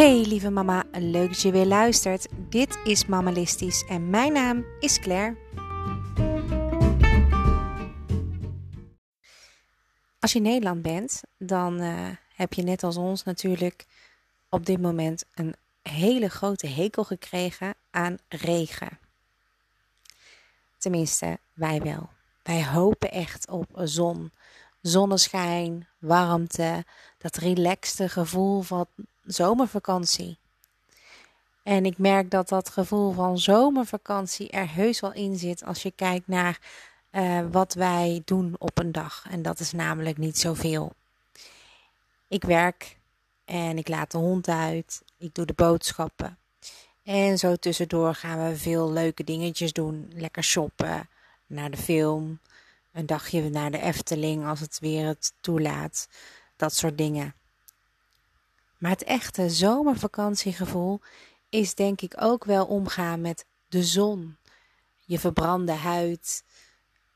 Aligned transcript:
Hey 0.00 0.24
lieve 0.26 0.50
mama, 0.50 0.84
leuk 0.92 1.28
dat 1.28 1.40
je 1.40 1.50
weer 1.50 1.66
luistert. 1.66 2.28
Dit 2.48 2.78
is 2.84 3.06
Mammalistisch 3.06 3.84
en 3.88 4.10
mijn 4.10 4.32
naam 4.32 4.64
is 4.78 4.98
Claire. 4.98 5.36
Als 10.18 10.32
je 10.32 10.38
in 10.38 10.44
Nederland 10.44 10.82
bent, 10.82 11.20
dan 11.38 11.80
uh, 11.80 12.08
heb 12.34 12.52
je 12.52 12.62
net 12.62 12.82
als 12.82 12.96
ons 12.96 13.24
natuurlijk 13.24 13.86
op 14.48 14.66
dit 14.66 14.80
moment 14.80 15.24
een 15.34 15.54
hele 15.82 16.28
grote 16.28 16.66
hekel 16.66 17.04
gekregen 17.04 17.74
aan 17.90 18.16
regen. 18.28 18.98
Tenminste, 20.78 21.38
wij 21.52 21.80
wel. 21.80 22.08
Wij 22.42 22.66
hopen 22.66 23.10
echt 23.10 23.48
op 23.48 23.68
zon, 23.74 24.32
zonneschijn, 24.80 25.88
warmte, 25.98 26.84
dat 27.18 27.36
relaxte 27.36 28.08
gevoel 28.08 28.60
van 28.60 28.86
zomervakantie. 29.32 30.38
En 31.62 31.86
ik 31.86 31.98
merk 31.98 32.30
dat 32.30 32.48
dat 32.48 32.68
gevoel 32.68 33.12
van 33.12 33.38
zomervakantie 33.38 34.50
er 34.50 34.74
heus 34.74 35.00
wel 35.00 35.12
in 35.12 35.36
zit 35.36 35.64
als 35.64 35.82
je 35.82 35.90
kijkt 35.90 36.26
naar 36.26 36.58
uh, 37.12 37.40
wat 37.50 37.74
wij 37.74 38.22
doen 38.24 38.54
op 38.58 38.78
een 38.78 38.92
dag. 38.92 39.26
En 39.30 39.42
dat 39.42 39.60
is 39.60 39.72
namelijk 39.72 40.18
niet 40.18 40.38
zoveel. 40.38 40.92
Ik 42.28 42.44
werk 42.44 42.96
en 43.44 43.78
ik 43.78 43.88
laat 43.88 44.10
de 44.10 44.18
hond 44.18 44.48
uit. 44.48 45.02
Ik 45.18 45.34
doe 45.34 45.44
de 45.46 45.52
boodschappen. 45.52 46.38
En 47.02 47.38
zo 47.38 47.56
tussendoor 47.56 48.14
gaan 48.14 48.48
we 48.48 48.56
veel 48.56 48.92
leuke 48.92 49.24
dingetjes 49.24 49.72
doen. 49.72 50.12
Lekker 50.14 50.44
shoppen, 50.44 51.08
naar 51.46 51.70
de 51.70 51.76
film, 51.76 52.38
een 52.92 53.06
dagje 53.06 53.50
naar 53.50 53.70
de 53.70 53.80
Efteling 53.80 54.46
als 54.46 54.60
het 54.60 54.78
weer 54.78 55.06
het 55.06 55.32
toelaat. 55.40 56.08
Dat 56.56 56.74
soort 56.74 56.98
dingen. 56.98 57.34
Maar 58.80 58.90
het 58.90 59.04
echte 59.04 59.50
zomervakantiegevoel 59.50 61.00
is 61.48 61.74
denk 61.74 62.00
ik 62.00 62.14
ook 62.18 62.44
wel 62.44 62.66
omgaan 62.66 63.20
met 63.20 63.46
de 63.68 63.82
zon. 63.82 64.36
Je 65.04 65.18
verbrande 65.18 65.72
huid, 65.72 66.44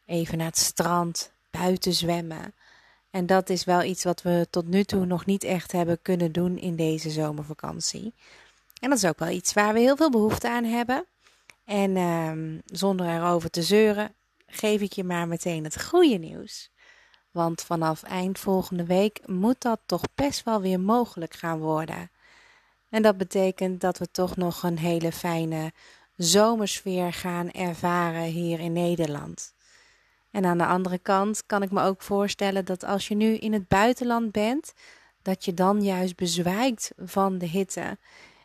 even 0.06 0.38
naar 0.38 0.46
het 0.46 0.58
strand, 0.58 1.32
buiten 1.50 1.92
zwemmen. 1.92 2.54
En 3.10 3.26
dat 3.26 3.48
is 3.48 3.64
wel 3.64 3.82
iets 3.82 4.04
wat 4.04 4.22
we 4.22 4.46
tot 4.50 4.66
nu 4.66 4.84
toe 4.84 5.04
nog 5.06 5.26
niet 5.26 5.44
echt 5.44 5.72
hebben 5.72 6.02
kunnen 6.02 6.32
doen 6.32 6.58
in 6.58 6.76
deze 6.76 7.10
zomervakantie. 7.10 8.14
En 8.80 8.88
dat 8.88 8.98
is 8.98 9.06
ook 9.08 9.18
wel 9.18 9.28
iets 9.28 9.52
waar 9.52 9.72
we 9.72 9.80
heel 9.80 9.96
veel 9.96 10.10
behoefte 10.10 10.48
aan 10.48 10.64
hebben. 10.64 11.06
En 11.64 11.96
uh, 11.96 12.60
zonder 12.64 13.06
erover 13.06 13.50
te 13.50 13.62
zeuren, 13.62 14.14
geef 14.46 14.80
ik 14.80 14.92
je 14.92 15.04
maar 15.04 15.28
meteen 15.28 15.64
het 15.64 15.82
goede 15.82 16.16
nieuws. 16.16 16.70
Want 17.34 17.62
vanaf 17.62 18.02
eind 18.02 18.38
volgende 18.38 18.84
week 18.84 19.20
moet 19.26 19.60
dat 19.60 19.80
toch 19.86 20.02
best 20.14 20.44
wel 20.44 20.60
weer 20.60 20.80
mogelijk 20.80 21.34
gaan 21.34 21.58
worden. 21.58 22.10
En 22.88 23.02
dat 23.02 23.16
betekent 23.16 23.80
dat 23.80 23.98
we 23.98 24.10
toch 24.10 24.36
nog 24.36 24.62
een 24.62 24.78
hele 24.78 25.12
fijne 25.12 25.72
zomersfeer 26.16 27.12
gaan 27.12 27.50
ervaren 27.50 28.22
hier 28.22 28.60
in 28.60 28.72
Nederland. 28.72 29.54
En 30.30 30.44
aan 30.44 30.58
de 30.58 30.66
andere 30.66 30.98
kant 30.98 31.46
kan 31.46 31.62
ik 31.62 31.70
me 31.70 31.82
ook 31.82 32.02
voorstellen 32.02 32.64
dat 32.64 32.84
als 32.84 33.08
je 33.08 33.14
nu 33.14 33.36
in 33.36 33.52
het 33.52 33.68
buitenland 33.68 34.32
bent, 34.32 34.72
dat 35.22 35.44
je 35.44 35.54
dan 35.54 35.82
juist 35.82 36.16
bezwijkt 36.16 36.92
van 36.96 37.38
de 37.38 37.46
hitte. 37.46 37.98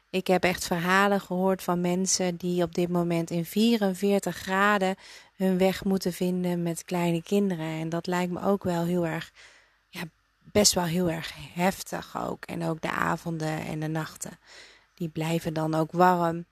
Ik 0.10 0.28
heb 0.28 0.44
echt 0.44 0.66
verhalen 0.66 1.22
gehoord 1.22 1.64
van 1.64 1.82
mensen 1.82 2.36
die 2.36 2.64
op 2.64 2.76
dit 2.76 2.90
moment 2.90 3.30
in 3.30 3.46
44 3.46 4.36
graden 4.36 4.96
hun 5.40 5.58
weg 5.58 5.84
moeten 5.84 6.14
vinden 6.14 6.64
met 6.64 6.86
kleine 6.86 7.24
kinderen. 7.24 7.80
En 7.80 7.90
dat 7.90 8.08
lijkt 8.08 8.32
me 8.32 8.42
ook 8.42 8.64
wel 8.64 8.84
heel 8.84 9.06
erg, 9.06 9.32
ja, 9.90 10.02
best 10.38 10.74
wel 10.74 10.84
heel 10.84 11.10
erg 11.10 11.34
heftig 11.54 12.18
ook. 12.18 12.46
En 12.46 12.64
ook 12.64 12.82
de 12.82 12.92
avonden 12.92 13.66
en 13.66 13.80
de 13.80 13.88
nachten. 13.88 14.40
Die 14.94 15.10
blijven 15.10 15.54
dan 15.54 15.76
ook 15.76 15.92
warm. 15.92 16.46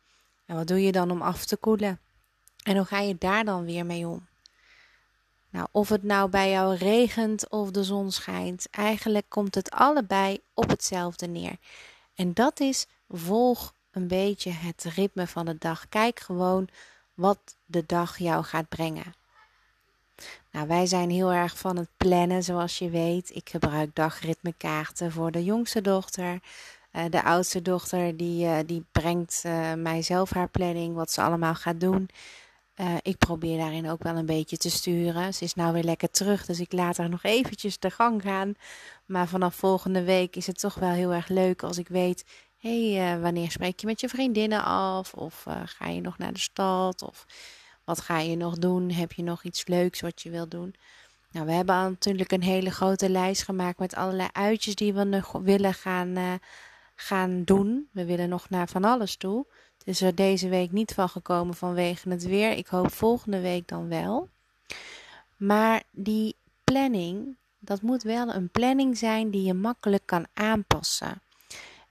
En 0.46 0.56
wat 0.56 0.68
doe 0.68 0.82
je 0.82 0.92
dan 0.92 1.12
om 1.12 1.22
af 1.22 1.46
te 1.46 1.58
koelen? 1.58 2.00
En 2.64 2.78
hoe 2.78 2.86
ga 2.86 3.00
je 3.00 3.18
daar 3.18 3.46
dan 3.46 3.66
weer 3.66 3.86
mee 3.86 4.08
om? 4.08 4.28
Nou, 5.50 5.68
of 5.72 5.90
het 5.90 6.04
nou 6.04 6.30
bij 6.30 6.52
jou 6.52 6.76
regent 6.76 7.50
of 7.50 7.72
de 7.72 7.84
zon 7.84 8.12
schijnt, 8.12 8.70
eigenlijk 8.70 9.26
komt 9.28 9.56
het 9.56 9.72
allebei 9.72 10.40
op 10.54 10.70
hetzelfde 10.70 11.28
neer. 11.28 11.58
En 12.16 12.34
dat 12.34 12.60
is 12.60 12.88
volg 13.10 13.74
een 13.92 14.08
beetje 14.08 14.52
het 14.52 14.84
ritme 14.84 15.28
van 15.28 15.46
de 15.46 15.56
dag. 15.60 15.90
Kijk 15.90 16.20
gewoon 16.20 16.68
wat 17.18 17.40
de 17.66 17.84
dag 17.86 18.18
jou 18.18 18.44
gaat 18.44 18.70
brengen. 18.70 19.16
Nou, 20.52 20.68
wij 20.68 20.86
zijn 20.86 21.10
heel 21.10 21.32
erg 21.32 21.58
van 21.58 21.78
het 21.78 21.90
plannen, 21.98 22.44
zoals 22.44 22.78
je 22.78 22.90
weet. 22.90 23.36
Ik 23.36 23.50
gebruik 23.50 23.96
dagritmekaarten 23.96 25.12
voor 25.12 25.32
de 25.32 25.44
jongste 25.44 25.82
dochter. 25.82 26.40
Uh, 26.92 27.04
de 27.10 27.24
oudste 27.24 27.62
dochter 27.62 28.18
die, 28.18 28.46
uh, 28.46 28.58
die 28.66 28.86
brengt 28.92 29.44
uh, 29.46 29.74
mij 29.74 30.02
zelf 30.02 30.30
haar 30.30 30.50
planning, 30.50 30.96
wat 30.96 31.12
ze 31.12 31.22
allemaal 31.22 31.56
gaat 31.56 31.80
doen. 31.80 32.10
ik 33.02 33.18
probeer 33.18 33.58
daarin 33.58 33.90
ook 33.90 34.04
wel 34.04 34.16
een 34.16 34.26
beetje 34.26 34.58
te 34.58 34.70
sturen. 34.70 35.34
Ze 35.34 35.44
is 35.44 35.54
nou 35.54 35.74
weer 35.74 35.84
lekker 35.84 36.10
terug, 36.10 36.46
dus 36.46 36.60
ik 36.60 36.72
laat 36.72 36.98
haar 36.98 37.10
nog 37.10 37.24
eventjes 37.24 37.80
de 37.80 37.90
gang 37.90 38.22
gaan. 38.22 38.54
Maar 39.06 39.28
vanaf 39.28 39.56
volgende 39.56 40.04
week 40.04 40.36
is 40.36 40.48
het 40.48 40.60
toch 40.60 40.76
wel 40.76 40.92
heel 40.92 41.14
erg 41.14 41.28
leuk 41.28 41.64
als 41.64 41.78
ik 41.78 41.88
weet 41.88 42.26
uh, 42.68 43.22
wanneer 43.22 43.52
spreek 43.52 43.80
je 43.80 43.88
met 43.88 44.00
je 44.00 44.10
vriendinnen 44.10 44.64
af? 44.64 45.14
Of 45.14 45.46
uh, 45.48 45.62
ga 45.66 45.88
je 45.88 46.02
nog 46.02 46.18
naar 46.18 46.34
de 46.34 46.40
stad? 46.40 47.02
Of 47.02 47.26
wat 47.84 48.02
ga 48.02 48.20
je 48.20 48.36
nog 48.36 48.58
doen? 48.58 48.92
Heb 48.92 49.12
je 49.12 49.24
nog 49.24 49.44
iets 49.44 49.68
leuks 49.68 50.02
wat 50.02 50.22
je 50.22 50.30
wilt 50.30 50.52
doen? 50.52 50.76
Nou, 51.32 51.46
we 51.46 51.52
hebben 51.52 51.76
natuurlijk 51.76 52.32
een 52.32 52.44
hele 52.44 52.72
grote 52.72 53.10
lijst 53.10 53.44
gemaakt 53.44 53.80
met 53.80 53.96
allerlei 53.96 54.30
uitjes 54.32 54.76
die 54.76 54.94
we 54.94 55.04
nog 55.04 55.32
willen 55.32 55.74
gaan, 55.74 56.18
uh, 56.18 56.34
gaan 56.96 57.44
doen. 57.44 57.90
We 57.92 58.06
willen 58.06 58.30
nog 58.30 58.50
naar 58.50 58.68
van 58.68 58.84
alles 58.84 59.16
toe. 59.16 59.46
Het 59.78 59.88
is 59.88 60.02
er 60.02 60.16
deze 60.16 60.50
week 60.50 60.72
niet 60.72 60.94
van 60.94 61.10
gekomen 61.10 61.56
vanwege 61.56 62.10
het 62.10 62.24
weer. 62.24 62.52
Ik 62.52 62.68
hoop 62.68 62.92
volgende 62.92 63.42
week 63.42 63.68
dan 63.68 63.88
wel. 63.88 64.30
Maar 65.38 65.84
die 65.92 66.36
planning, 66.64 67.38
dat 67.60 67.82
moet 67.82 68.04
wel 68.04 68.34
een 68.34 68.50
planning 68.50 68.98
zijn 68.98 69.32
die 69.32 69.44
je 69.44 69.54
makkelijk 69.54 70.06
kan 70.06 70.26
aanpassen. 70.34 71.22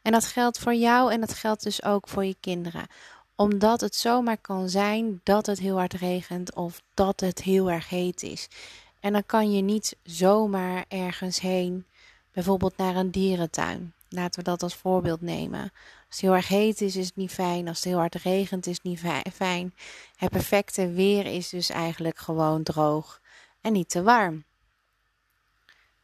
En 0.06 0.12
dat 0.12 0.26
geldt 0.26 0.58
voor 0.58 0.74
jou 0.74 1.12
en 1.12 1.20
dat 1.20 1.34
geldt 1.34 1.62
dus 1.62 1.82
ook 1.82 2.08
voor 2.08 2.24
je 2.24 2.36
kinderen. 2.40 2.86
Omdat 3.34 3.80
het 3.80 3.94
zomaar 3.94 4.38
kan 4.38 4.68
zijn 4.68 5.20
dat 5.22 5.46
het 5.46 5.58
heel 5.58 5.76
hard 5.76 5.92
regent 5.92 6.54
of 6.54 6.82
dat 6.94 7.20
het 7.20 7.42
heel 7.42 7.70
erg 7.70 7.88
heet 7.88 8.22
is. 8.22 8.48
En 9.00 9.12
dan 9.12 9.26
kan 9.26 9.52
je 9.52 9.62
niet 9.62 9.96
zomaar 10.02 10.84
ergens 10.88 11.40
heen, 11.40 11.86
bijvoorbeeld 12.32 12.76
naar 12.76 12.96
een 12.96 13.10
dierentuin. 13.10 13.94
Laten 14.08 14.38
we 14.38 14.44
dat 14.44 14.62
als 14.62 14.74
voorbeeld 14.74 15.20
nemen. 15.20 15.60
Als 15.60 15.72
het 16.08 16.20
heel 16.20 16.34
erg 16.34 16.48
heet 16.48 16.80
is, 16.80 16.96
is 16.96 17.06
het 17.06 17.16
niet 17.16 17.32
fijn. 17.32 17.68
Als 17.68 17.76
het 17.76 17.86
heel 17.86 17.98
hard 17.98 18.14
regent, 18.14 18.66
is 18.66 18.74
het 18.74 18.84
niet 18.84 19.02
fijn. 19.32 19.74
Het 20.16 20.30
perfecte 20.30 20.90
weer 20.90 21.26
is 21.26 21.48
dus 21.48 21.70
eigenlijk 21.70 22.18
gewoon 22.18 22.62
droog 22.62 23.20
en 23.60 23.72
niet 23.72 23.88
te 23.88 24.02
warm. 24.02 24.44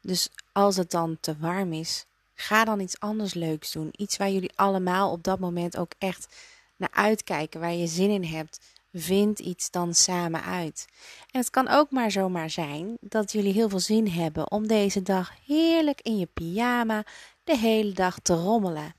Dus 0.01 0.29
als 0.53 0.77
het 0.77 0.91
dan 0.91 1.17
te 1.21 1.37
warm 1.39 1.73
is, 1.73 2.07
Ga 2.43 2.65
dan 2.65 2.81
iets 2.81 3.01
anders 3.01 3.35
leuks 3.35 3.73
doen. 3.73 3.89
Iets 3.97 4.17
waar 4.17 4.31
jullie 4.31 4.53
allemaal 4.55 5.11
op 5.11 5.23
dat 5.23 5.39
moment 5.39 5.77
ook 5.77 5.93
echt 5.99 6.35
naar 6.77 6.91
uitkijken, 6.93 7.61
waar 7.61 7.73
je 7.73 7.87
zin 7.87 8.11
in 8.11 8.25
hebt. 8.25 8.61
Vind 8.93 9.39
iets 9.39 9.71
dan 9.71 9.95
samen 9.95 10.43
uit. 10.43 10.87
En 11.31 11.41
het 11.41 11.51
kan 11.51 11.69
ook 11.69 11.91
maar 11.91 12.11
zomaar 12.11 12.51
zijn 12.51 12.97
dat 13.01 13.33
jullie 13.33 13.53
heel 13.53 13.69
veel 13.69 13.81
zin 13.81 14.09
hebben 14.09 14.51
om 14.51 14.67
deze 14.67 15.03
dag 15.03 15.33
heerlijk 15.47 16.01
in 16.01 16.19
je 16.19 16.27
pyjama 16.27 17.05
de 17.45 17.57
hele 17.57 17.93
dag 17.93 18.19
te 18.19 18.35
rommelen. 18.35 18.95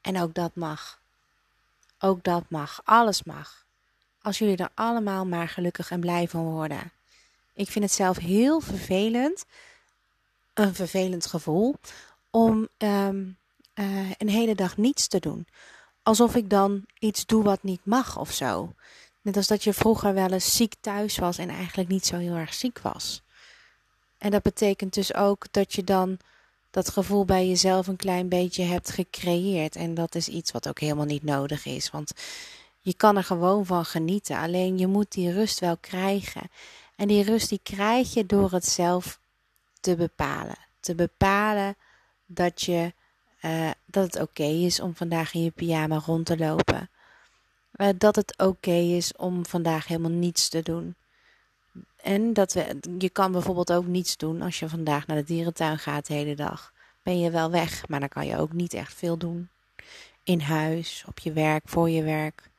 En 0.00 0.20
ook 0.20 0.34
dat 0.34 0.54
mag. 0.54 1.00
Ook 1.98 2.22
dat 2.22 2.44
mag. 2.48 2.80
Alles 2.84 3.22
mag. 3.22 3.64
Als 4.22 4.38
jullie 4.38 4.56
er 4.56 4.70
allemaal 4.74 5.26
maar 5.26 5.48
gelukkig 5.48 5.90
en 5.90 6.00
blij 6.00 6.28
van 6.28 6.44
worden. 6.44 6.92
Ik 7.54 7.70
vind 7.70 7.84
het 7.84 7.94
zelf 7.94 8.16
heel 8.16 8.60
vervelend. 8.60 9.44
Een 10.54 10.74
vervelend 10.74 11.26
gevoel 11.26 11.76
om 12.38 12.68
um, 12.78 13.36
uh, 13.74 14.10
een 14.18 14.28
hele 14.28 14.54
dag 14.54 14.76
niets 14.76 15.06
te 15.06 15.18
doen. 15.18 15.46
Alsof 16.02 16.34
ik 16.36 16.50
dan 16.50 16.84
iets 16.98 17.26
doe 17.26 17.42
wat 17.42 17.62
niet 17.62 17.84
mag 17.84 18.18
of 18.18 18.32
zo. 18.32 18.72
Net 19.22 19.36
als 19.36 19.46
dat 19.46 19.64
je 19.64 19.72
vroeger 19.72 20.14
wel 20.14 20.32
eens 20.32 20.56
ziek 20.56 20.74
thuis 20.80 21.18
was 21.18 21.38
en 21.38 21.48
eigenlijk 21.48 21.88
niet 21.88 22.06
zo 22.06 22.16
heel 22.16 22.34
erg 22.34 22.54
ziek 22.54 22.78
was. 22.78 23.22
En 24.18 24.30
dat 24.30 24.42
betekent 24.42 24.94
dus 24.94 25.14
ook 25.14 25.46
dat 25.50 25.74
je 25.74 25.84
dan 25.84 26.18
dat 26.70 26.88
gevoel 26.90 27.24
bij 27.24 27.48
jezelf 27.48 27.86
een 27.86 27.96
klein 27.96 28.28
beetje 28.28 28.64
hebt 28.64 28.90
gecreëerd. 28.90 29.76
En 29.76 29.94
dat 29.94 30.14
is 30.14 30.28
iets 30.28 30.50
wat 30.52 30.68
ook 30.68 30.80
helemaal 30.80 31.04
niet 31.04 31.24
nodig 31.24 31.64
is. 31.66 31.90
Want 31.90 32.12
je 32.80 32.94
kan 32.94 33.16
er 33.16 33.24
gewoon 33.24 33.66
van 33.66 33.84
genieten. 33.84 34.38
Alleen 34.38 34.78
je 34.78 34.86
moet 34.86 35.12
die 35.12 35.32
rust 35.32 35.58
wel 35.58 35.76
krijgen. 35.76 36.50
En 36.96 37.08
die 37.08 37.22
rust 37.22 37.48
die 37.48 37.60
krijg 37.62 38.14
je 38.14 38.26
door 38.26 38.52
het 38.52 38.66
zelf 38.66 39.20
te 39.80 39.96
bepalen. 39.96 40.58
Te 40.80 40.94
bepalen 40.94 41.76
dat, 42.28 42.62
je, 42.62 42.92
uh, 43.42 43.70
dat 43.84 44.04
het 44.04 44.20
oké 44.20 44.42
is 44.42 44.80
om 44.80 44.94
vandaag 44.94 45.34
in 45.34 45.42
je 45.42 45.50
pyjama 45.50 45.98
rond 45.98 46.26
te 46.26 46.38
lopen. 46.38 46.90
Uh, 47.76 47.88
dat 47.96 48.16
het 48.16 48.34
oké 48.36 48.70
is 48.70 49.16
om 49.16 49.46
vandaag 49.46 49.86
helemaal 49.86 50.10
niets 50.10 50.48
te 50.48 50.62
doen. 50.62 50.94
En 51.96 52.32
dat 52.32 52.52
we, 52.52 52.78
je 52.98 53.10
kan 53.10 53.32
bijvoorbeeld 53.32 53.72
ook 53.72 53.86
niets 53.86 54.16
doen 54.16 54.42
als 54.42 54.58
je 54.58 54.68
vandaag 54.68 55.06
naar 55.06 55.16
de 55.16 55.24
dierentuin 55.24 55.78
gaat 55.78 56.06
de 56.06 56.14
hele 56.14 56.34
dag. 56.34 56.72
Ben 57.02 57.20
je 57.20 57.30
wel 57.30 57.50
weg, 57.50 57.88
maar 57.88 58.00
dan 58.00 58.08
kan 58.08 58.26
je 58.26 58.38
ook 58.38 58.52
niet 58.52 58.74
echt 58.74 58.94
veel 58.94 59.16
doen. 59.16 59.48
in 60.22 60.40
huis, 60.40 61.04
op 61.06 61.18
je 61.18 61.32
werk, 61.32 61.62
voor 61.68 61.90
je 61.90 62.02
werk 62.02 62.50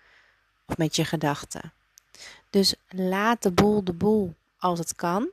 of 0.66 0.78
met 0.78 0.96
je 0.96 1.06
gedachten. 1.06 1.74
Dus 2.50 2.76
laat 2.90 3.44
de 3.44 3.52
boel 3.52 3.84
de 3.84 3.94
boel 3.94 4.36
als 4.58 4.80
het 4.80 4.96
kan. 4.96 5.30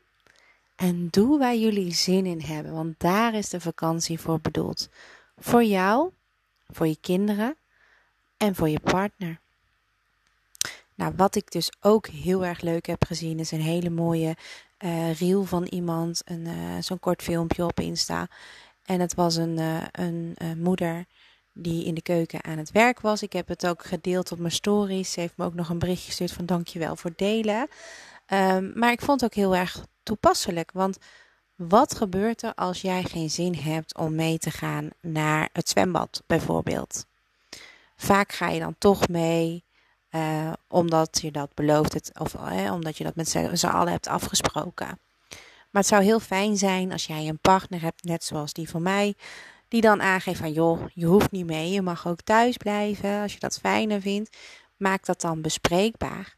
En 0.76 1.08
doe 1.10 1.38
waar 1.38 1.56
jullie 1.56 1.94
zin 1.94 2.26
in 2.26 2.40
hebben, 2.40 2.72
want 2.72 3.00
daar 3.00 3.34
is 3.34 3.48
de 3.48 3.60
vakantie 3.60 4.20
voor 4.20 4.40
bedoeld. 4.40 4.88
Voor 5.36 5.64
jou, 5.64 6.10
voor 6.68 6.86
je 6.86 6.98
kinderen 7.00 7.56
en 8.36 8.54
voor 8.54 8.68
je 8.68 8.80
partner. 8.80 9.40
Nou, 10.94 11.12
wat 11.16 11.34
ik 11.34 11.50
dus 11.50 11.72
ook 11.80 12.06
heel 12.06 12.44
erg 12.44 12.60
leuk 12.60 12.86
heb 12.86 13.04
gezien, 13.04 13.38
is 13.38 13.50
een 13.50 13.60
hele 13.60 13.90
mooie 13.90 14.36
uh, 14.78 15.14
reel 15.14 15.44
van 15.44 15.64
iemand. 15.64 16.22
Een, 16.24 16.46
uh, 16.46 16.76
zo'n 16.80 17.00
kort 17.00 17.22
filmpje 17.22 17.64
op 17.64 17.80
Insta. 17.80 18.28
En 18.84 19.00
het 19.00 19.14
was 19.14 19.36
een, 19.36 19.58
uh, 19.58 19.82
een 19.92 20.36
moeder 20.56 21.04
die 21.52 21.84
in 21.84 21.94
de 21.94 22.02
keuken 22.02 22.44
aan 22.44 22.58
het 22.58 22.70
werk 22.70 23.00
was. 23.00 23.22
Ik 23.22 23.32
heb 23.32 23.48
het 23.48 23.66
ook 23.66 23.84
gedeeld 23.84 24.32
op 24.32 24.38
mijn 24.38 24.52
stories. 24.52 25.12
Ze 25.12 25.20
heeft 25.20 25.36
me 25.36 25.44
ook 25.44 25.54
nog 25.54 25.68
een 25.68 25.78
berichtje 25.78 26.06
gestuurd 26.06 26.32
van 26.32 26.46
dankjewel 26.46 26.96
voor 26.96 27.12
delen. 27.16 27.68
Um, 28.32 28.72
maar 28.74 28.92
ik 28.92 29.00
vond 29.00 29.20
het 29.20 29.30
ook 29.30 29.36
heel 29.36 29.56
erg 29.56 29.84
toepasselijk. 30.06 30.70
Want 30.72 30.98
wat 31.54 31.96
gebeurt 31.96 32.42
er 32.42 32.54
als 32.54 32.80
jij 32.80 33.02
geen 33.02 33.30
zin 33.30 33.54
hebt 33.54 33.96
om 33.96 34.14
mee 34.14 34.38
te 34.38 34.50
gaan 34.50 34.88
naar 35.00 35.48
het 35.52 35.68
zwembad 35.68 36.22
bijvoorbeeld? 36.26 37.06
Vaak 37.96 38.32
ga 38.32 38.48
je 38.48 38.60
dan 38.60 38.74
toch 38.78 39.08
mee. 39.08 39.64
Uh, 40.10 40.52
omdat 40.68 41.18
je 41.22 41.30
dat 41.30 41.54
belooft, 41.54 41.92
het, 41.92 42.10
of 42.18 42.34
uh, 42.34 42.72
omdat 42.72 42.98
je 42.98 43.04
dat 43.04 43.14
met 43.14 43.28
z'n 43.28 43.66
allen 43.66 43.92
hebt 43.92 44.06
afgesproken. 44.06 44.98
Maar 45.70 45.82
het 45.82 45.86
zou 45.86 46.02
heel 46.02 46.20
fijn 46.20 46.56
zijn 46.56 46.92
als 46.92 47.06
jij 47.06 47.28
een 47.28 47.38
partner 47.38 47.80
hebt, 47.80 48.04
net 48.04 48.24
zoals 48.24 48.52
die 48.52 48.68
van 48.68 48.82
mij, 48.82 49.14
die 49.68 49.80
dan 49.80 50.02
aangeeft 50.02 50.38
van 50.38 50.52
joh, 50.52 50.80
je 50.94 51.06
hoeft 51.06 51.30
niet 51.30 51.46
mee, 51.46 51.70
je 51.70 51.82
mag 51.82 52.06
ook 52.06 52.20
thuis 52.20 52.56
blijven 52.56 53.22
als 53.22 53.32
je 53.32 53.38
dat 53.38 53.58
fijner 53.58 54.00
vindt. 54.00 54.36
Maak 54.76 55.04
dat 55.04 55.20
dan 55.20 55.40
bespreekbaar. 55.40 56.35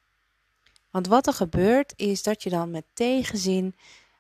Want 0.90 1.06
wat 1.06 1.26
er 1.26 1.32
gebeurt 1.32 1.92
is 1.96 2.22
dat 2.22 2.42
je 2.42 2.50
dan 2.50 2.70
met 2.70 2.84
tegenzin 2.92 3.74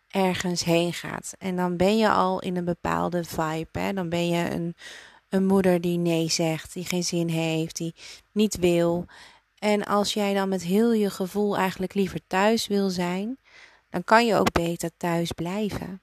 ergens 0.08 0.64
heen 0.64 0.92
gaat. 0.92 1.34
En 1.38 1.56
dan 1.56 1.76
ben 1.76 1.98
je 1.98 2.10
al 2.10 2.40
in 2.40 2.56
een 2.56 2.64
bepaalde 2.64 3.24
vibe. 3.24 3.78
Hè? 3.78 3.92
Dan 3.92 4.08
ben 4.08 4.28
je 4.28 4.50
een, 4.50 4.74
een 5.28 5.46
moeder 5.46 5.80
die 5.80 5.98
nee 5.98 6.30
zegt, 6.30 6.72
die 6.72 6.84
geen 6.84 7.04
zin 7.04 7.28
heeft, 7.28 7.76
die 7.76 7.94
niet 8.32 8.58
wil. 8.58 9.06
En 9.58 9.84
als 9.84 10.14
jij 10.14 10.34
dan 10.34 10.48
met 10.48 10.62
heel 10.62 10.92
je 10.92 11.10
gevoel 11.10 11.56
eigenlijk 11.56 11.94
liever 11.94 12.20
thuis 12.26 12.66
wil 12.66 12.90
zijn, 12.90 13.38
dan 13.90 14.04
kan 14.04 14.26
je 14.26 14.34
ook 14.34 14.52
beter 14.52 14.90
thuis 14.96 15.32
blijven. 15.32 16.02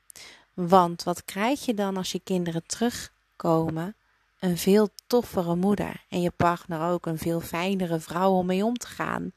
Want 0.53 1.03
wat 1.03 1.25
krijg 1.25 1.65
je 1.65 1.73
dan 1.73 1.97
als 1.97 2.11
je 2.11 2.19
kinderen 2.19 2.65
terugkomen? 2.65 3.95
Een 4.39 4.57
veel 4.57 4.89
toffere 5.07 5.56
moeder 5.56 6.06
en 6.09 6.21
je 6.21 6.31
partner 6.31 6.89
ook 6.89 7.06
een 7.06 7.18
veel 7.18 7.41
fijnere 7.41 8.00
vrouw 8.00 8.31
om 8.31 8.45
mee 8.45 8.65
om 8.65 8.77
te 8.77 8.88
gaan. 8.88 9.33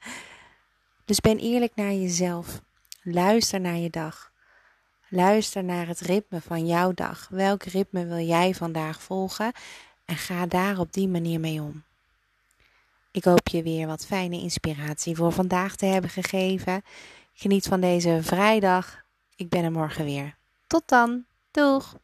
Dus 1.09 1.21
ben 1.21 1.39
eerlijk 1.39 1.73
naar 1.75 1.93
jezelf. 1.93 2.61
Luister 3.03 3.61
naar 3.61 3.77
je 3.77 3.91
dag. 3.91 4.33
Luister 5.09 5.65
naar 5.65 5.87
het 5.87 6.01
ritme 6.01 6.41
van 6.41 6.67
jouw 6.67 6.93
dag. 6.93 7.29
Welk 7.31 7.63
ritme 7.63 8.07
wil 8.07 8.27
jij 8.27 8.55
vandaag 8.55 9.03
volgen? 9.03 9.53
En 10.05 10.17
ga 10.17 10.47
daar 10.47 10.79
op 10.79 10.93
die 10.93 11.09
manier 11.09 11.41
mee 11.41 11.61
om. 11.61 11.85
Ik 13.11 13.25
hoop 13.25 13.49
je 13.49 13.63
weer 13.63 13.87
wat 13.87 14.07
fijne 14.07 14.41
inspiratie 14.41 15.17
voor 15.17 15.33
vandaag 15.33 15.77
te 15.77 15.87
hebben 15.87 16.11
gegeven. 16.11 16.83
Geniet 17.35 17.67
van 17.67 17.81
deze 17.81 18.19
vrijdag. 18.23 19.03
Ik 19.37 19.49
ben 19.49 19.65
er 19.65 19.73
morgen 19.73 20.05
weer. 20.05 20.37
Tot 20.67 20.83
dan. 20.87 21.25
Doeg! 21.51 21.97